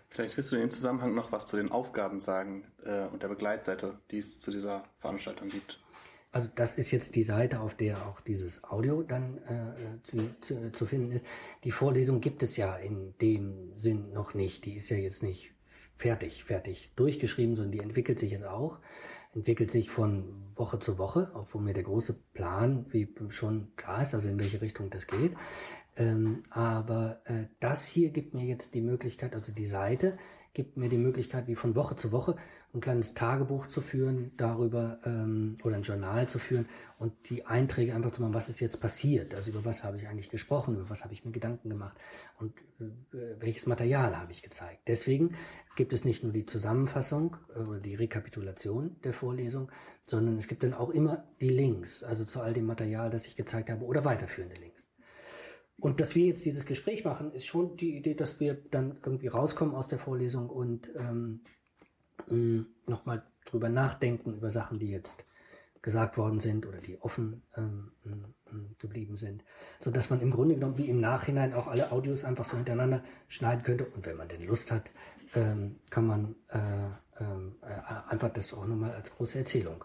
Vielleicht 0.08 0.36
willst 0.36 0.52
du 0.52 0.56
in 0.56 0.62
dem 0.62 0.70
Zusammenhang 0.70 1.14
noch 1.14 1.32
was 1.32 1.46
zu 1.46 1.56
den 1.56 1.70
Aufgaben 1.70 2.20
sagen 2.20 2.64
äh, 2.84 3.06
und 3.06 3.22
der 3.22 3.28
Begleitseite, 3.28 3.98
die 4.10 4.18
es 4.18 4.40
zu 4.40 4.50
dieser 4.50 4.84
Veranstaltung 4.98 5.48
gibt. 5.48 5.80
Also 6.32 6.50
das 6.54 6.76
ist 6.76 6.90
jetzt 6.90 7.16
die 7.16 7.22
Seite, 7.22 7.60
auf 7.60 7.74
der 7.74 8.06
auch 8.06 8.20
dieses 8.20 8.62
Audio 8.64 9.02
dann 9.02 9.38
äh, 9.44 10.02
zu, 10.02 10.34
zu, 10.40 10.72
zu, 10.72 10.86
finden 10.86 11.12
ist. 11.12 11.24
Die 11.64 11.70
Vorlesung 11.70 12.20
gibt 12.20 12.42
es 12.42 12.58
ja 12.58 12.76
in 12.76 13.14
dem 13.22 13.78
Sinn 13.78 14.12
noch 14.12 14.34
nicht. 14.34 14.66
Die 14.66 14.74
ist 14.76 14.90
ja 14.90 14.98
jetzt 14.98 15.22
nicht 15.22 15.54
fertig, 15.96 16.44
fertig 16.44 16.90
durchgeschrieben, 16.94 17.56
sondern 17.56 17.72
die 17.72 17.80
entwickelt 17.80 18.18
sich 18.18 18.32
jetzt 18.32 18.44
auch. 18.44 18.78
Entwickelt 19.36 19.70
sich 19.70 19.90
von 19.90 20.24
Woche 20.56 20.78
zu 20.78 20.98
Woche, 20.98 21.30
obwohl 21.34 21.60
mir 21.60 21.74
der 21.74 21.82
große 21.82 22.14
Plan 22.32 22.86
wie 22.90 23.06
schon 23.28 23.68
klar 23.76 24.00
ist, 24.00 24.14
also 24.14 24.28
in 24.28 24.40
welche 24.40 24.62
Richtung 24.62 24.90
das 24.90 25.06
geht. 25.06 25.34
Ähm, 25.96 26.42
aber 26.50 27.20
äh, 27.24 27.44
das 27.60 27.86
hier 27.86 28.10
gibt 28.10 28.34
mir 28.34 28.44
jetzt 28.44 28.74
die 28.74 28.80
Möglichkeit, 28.80 29.34
also 29.34 29.52
die 29.52 29.66
Seite 29.66 30.16
gibt 30.56 30.78
mir 30.78 30.88
die 30.88 30.96
Möglichkeit, 30.96 31.48
wie 31.48 31.54
von 31.54 31.74
Woche 31.74 31.96
zu 31.96 32.12
Woche 32.12 32.34
ein 32.72 32.80
kleines 32.80 33.12
Tagebuch 33.12 33.66
zu 33.66 33.82
führen, 33.82 34.32
darüber 34.38 34.98
ähm, 35.04 35.56
oder 35.62 35.76
ein 35.76 35.82
Journal 35.82 36.30
zu 36.30 36.38
führen 36.38 36.66
und 36.98 37.12
die 37.28 37.44
Einträge 37.44 37.94
einfach 37.94 38.10
zu 38.10 38.22
machen, 38.22 38.32
was 38.32 38.48
ist 38.48 38.60
jetzt 38.60 38.80
passiert, 38.80 39.34
also 39.34 39.50
über 39.50 39.66
was 39.66 39.84
habe 39.84 39.98
ich 39.98 40.08
eigentlich 40.08 40.30
gesprochen, 40.30 40.76
über 40.76 40.88
was 40.88 41.04
habe 41.04 41.12
ich 41.12 41.26
mir 41.26 41.30
Gedanken 41.30 41.68
gemacht 41.68 41.98
und 42.38 42.54
äh, 42.80 43.38
welches 43.38 43.66
Material 43.66 44.16
habe 44.16 44.32
ich 44.32 44.42
gezeigt. 44.42 44.88
Deswegen 44.88 45.34
gibt 45.76 45.92
es 45.92 46.06
nicht 46.06 46.24
nur 46.24 46.32
die 46.32 46.46
Zusammenfassung 46.46 47.36
äh, 47.54 47.58
oder 47.60 47.80
die 47.80 47.94
Rekapitulation 47.94 48.96
der 49.04 49.12
Vorlesung, 49.12 49.70
sondern 50.04 50.38
es 50.38 50.48
gibt 50.48 50.62
dann 50.62 50.72
auch 50.72 50.88
immer 50.88 51.24
die 51.42 51.50
Links, 51.50 52.02
also 52.02 52.24
zu 52.24 52.40
all 52.40 52.54
dem 52.54 52.64
Material, 52.64 53.10
das 53.10 53.26
ich 53.26 53.36
gezeigt 53.36 53.68
habe 53.68 53.84
oder 53.84 54.06
weiterführende 54.06 54.56
Links. 54.56 54.85
Und 55.78 56.00
dass 56.00 56.14
wir 56.14 56.26
jetzt 56.26 56.44
dieses 56.44 56.66
Gespräch 56.66 57.04
machen, 57.04 57.32
ist 57.32 57.46
schon 57.46 57.76
die 57.76 57.96
Idee, 57.96 58.14
dass 58.14 58.40
wir 58.40 58.54
dann 58.70 58.98
irgendwie 59.04 59.28
rauskommen 59.28 59.74
aus 59.74 59.88
der 59.88 59.98
Vorlesung 59.98 60.48
und 60.48 60.90
ähm, 60.96 61.40
nochmal 62.86 63.22
drüber 63.44 63.68
nachdenken, 63.68 64.34
über 64.34 64.50
Sachen, 64.50 64.78
die 64.78 64.90
jetzt 64.90 65.26
gesagt 65.82 66.16
worden 66.16 66.40
sind 66.40 66.66
oder 66.66 66.78
die 66.78 66.98
offen 67.00 67.42
ähm, 67.56 67.92
geblieben 68.78 69.14
sind, 69.14 69.44
so 69.78 69.90
dass 69.90 70.10
man 70.10 70.20
im 70.20 70.30
Grunde 70.30 70.54
genommen 70.54 70.78
wie 70.78 70.88
im 70.88 70.98
Nachhinein 70.98 71.54
auch 71.54 71.68
alle 71.68 71.92
Audios 71.92 72.24
einfach 72.24 72.44
so 72.44 72.56
hintereinander 72.56 73.04
schneiden 73.28 73.62
könnte 73.62 73.84
und 73.84 74.04
wenn 74.04 74.16
man 74.16 74.28
denn 74.28 74.44
Lust 74.44 74.72
hat, 74.72 74.90
ähm, 75.34 75.76
kann 75.90 76.06
man 76.06 76.34
äh, 76.48 77.22
ähm, 77.22 77.56
äh, 77.62 78.10
einfach 78.10 78.30
das 78.30 78.52
auch 78.52 78.66
nochmal 78.66 78.92
als 78.94 79.14
große 79.14 79.38
Erzählung. 79.38 79.84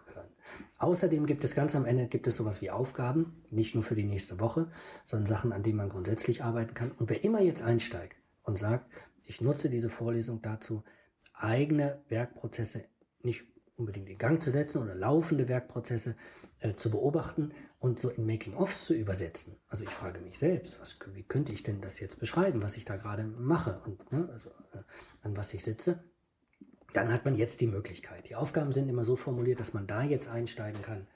Außerdem 0.78 1.26
gibt 1.26 1.44
es 1.44 1.56
ganz 1.56 1.76
am 1.76 1.86
Ende 1.86 2.08
gibt 2.08 2.28
es 2.28 2.38
sowas 2.38 2.62
wie 2.62 2.72
Aufgaben, 2.72 3.44
nicht 3.50 3.76
nur 3.76 3.84
für 3.84 3.96
die 3.96 4.04
nächste 4.04 4.40
Woche, 4.40 4.72
sondern 5.06 5.28
Sachen, 5.28 5.52
an 5.52 5.64
denen 5.64 5.78
man 5.78 5.90
grundsätzlich 5.90 6.44
arbeiten 6.44 6.74
kann. 6.74 6.92
Und 6.92 7.10
wer 7.10 7.24
immer 7.24 7.42
jetzt 7.42 7.62
einsteigt 7.62 8.18
und 8.44 8.58
sagt, 8.58 8.86
ich 9.24 9.42
nutze 9.42 9.70
diese 9.70 9.90
Vorlesung 9.90 10.42
dazu, 10.42 10.84
eigene 11.34 12.02
Werkprozesse 12.10 12.86
nicht 13.22 13.46
unbedingt 13.76 14.10
in 14.10 14.18
Gang 14.18 14.42
zu 14.42 14.52
setzen 14.52 14.82
oder 14.82 14.96
laufende 14.96 15.48
Werkprozesse 15.48 16.16
äh, 16.60 16.76
zu 16.76 16.92
beobachten 16.92 17.52
und 17.80 18.00
so 18.00 18.10
in 18.10 18.26
Making-ofs 18.26 18.86
zu 18.86 18.94
übersetzen. 18.94 19.58
Also 19.68 19.84
ich 19.84 19.90
frage 19.90 20.22
mich 20.22 20.38
selbst, 20.38 20.80
was, 20.80 21.00
wie 21.14 21.24
könnte 21.24 21.52
ich 21.52 21.64
denn 21.64 21.82
das 21.82 22.00
jetzt 22.00 22.20
beschreiben, 22.20 22.62
was 22.62 22.78
ich 22.78 22.86
da 22.86 22.96
gerade 22.96 23.24
mache 23.24 23.82
und 23.86 24.12
ne, 24.12 24.30
also, 24.32 24.50
äh, 24.74 24.84
an 25.24 25.36
was 25.36 25.54
ich 25.54 25.64
sitze 25.64 26.04
dann 26.94 27.12
hat 27.12 27.26
man 27.26 27.36
jetzt 27.36 27.62
die 27.62 27.68
Möglichkeit. 27.68 28.30
Die 28.30 28.36
Aufgaben 28.36 28.72
sind 28.72 28.90
immer 28.90 29.04
so 29.04 29.16
formuliert, 29.16 29.60
dass 29.60 29.74
man 29.74 29.88
da 29.88 30.04
jetzt 30.04 30.28
einsteigen 30.28 30.82
kann. 30.82 31.08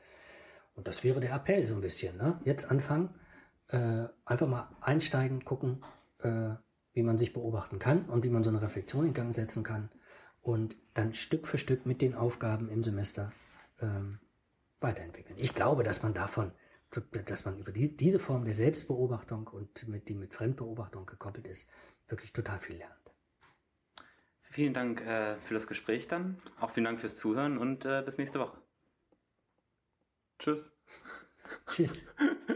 Und 0.76 0.88
das 0.88 1.04
wäre 1.04 1.20
der 1.20 1.34
Appell 1.34 1.66
so 1.66 1.76
ein 1.76 1.82
bisschen. 1.82 2.18
Ne? 2.18 2.40
Jetzt 2.44 2.70
anfangen, 2.70 3.10
äh, 3.70 4.06
einfach 4.26 4.48
mal 4.48 4.70
einsteigen, 4.82 5.44
gucken, 5.46 5.84
äh, 6.20 6.56
wie 6.94 7.04
man 7.04 7.18
sich 7.18 7.34
beobachten 7.34 7.80
kann 7.80 8.06
und 8.06 8.24
wie 8.24 8.30
man 8.30 8.44
so 8.44 8.50
eine 8.50 8.62
Reflexion 8.62 9.06
in 9.06 9.14
Gang 9.14 9.34
setzen 9.34 9.64
kann. 9.64 9.90
Und 10.42 10.76
dann 10.94 11.14
Stück 11.14 11.48
für 11.48 11.58
Stück 11.58 11.86
mit 11.86 12.02
den 12.02 12.16
Aufgaben 12.16 12.70
im 12.70 12.84
Semester 12.84 13.32
ähm, 13.82 14.20
weiterentwickeln. 14.80 15.38
Ich 15.40 15.56
glaube, 15.56 15.84
dass 15.84 16.04
man 16.04 16.14
davon, 16.14 16.52
dass 17.26 17.46
man 17.46 17.58
über 17.58 17.72
die, 17.72 17.98
diese 17.98 18.20
Form 18.20 18.46
der 18.46 18.54
Selbstbeobachtung 18.54 19.48
und 19.48 19.88
mit, 19.88 20.08
die 20.08 20.14
mit 20.14 20.34
Fremdbeobachtung 20.34 21.06
gekoppelt 21.06 21.48
ist, 21.48 21.70
wirklich 22.08 22.32
total 22.32 22.60
viel 22.60 22.78
lernt. 22.78 23.05
Vielen 24.56 24.74
Dank 24.74 25.02
äh, 25.02 25.36
für 25.42 25.54
das 25.54 25.68
Gespräch 25.68 26.08
dann. 26.08 26.42
Auch 26.62 26.70
vielen 26.70 26.86
Dank 26.86 27.02
fürs 27.02 27.18
Zuhören 27.18 27.58
und 27.58 27.84
äh, 27.84 28.02
bis 28.06 28.18
nächste 28.18 28.40
Woche. 28.40 28.58
Tschüss. 30.40 30.72
Tschüss. 31.68 32.02